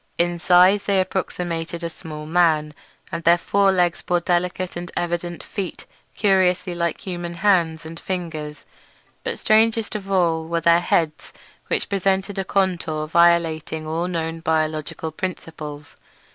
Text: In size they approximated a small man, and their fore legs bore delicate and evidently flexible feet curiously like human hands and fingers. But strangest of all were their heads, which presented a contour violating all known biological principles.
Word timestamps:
In 0.17 0.39
size 0.39 0.87
they 0.87 0.99
approximated 0.99 1.83
a 1.83 1.89
small 1.91 2.25
man, 2.25 2.73
and 3.11 3.23
their 3.23 3.37
fore 3.37 3.71
legs 3.71 4.01
bore 4.01 4.19
delicate 4.19 4.75
and 4.75 4.91
evidently 4.97 5.45
flexible 5.45 5.53
feet 5.53 5.85
curiously 6.15 6.73
like 6.73 7.01
human 7.01 7.35
hands 7.35 7.85
and 7.85 7.99
fingers. 7.99 8.65
But 9.23 9.37
strangest 9.37 9.93
of 9.93 10.09
all 10.11 10.47
were 10.47 10.61
their 10.61 10.81
heads, 10.81 11.31
which 11.67 11.87
presented 11.87 12.39
a 12.39 12.43
contour 12.43 13.05
violating 13.07 13.85
all 13.85 14.07
known 14.07 14.39
biological 14.39 15.11
principles. 15.11 15.95